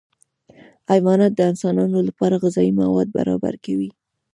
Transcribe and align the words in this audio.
حیوانات 0.91 1.33
د 1.35 1.41
انسانانو 1.51 1.99
لپاره 2.07 2.39
غذایي 2.43 2.71
مواد 2.81 3.07
برابر 3.17 3.53
کوي 3.65 3.89